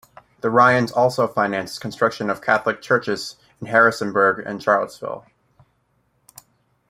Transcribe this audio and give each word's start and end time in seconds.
The 0.39 0.49
Ryans 0.49 0.91
also 0.91 1.27
financed 1.27 1.79
construction 1.79 2.31
of 2.31 2.41
Catholic 2.41 2.81
churches 2.81 3.35
in 3.59 3.67
Harrisonburg 3.67 4.43
and 4.43 4.59
Charlottesville. 4.59 5.27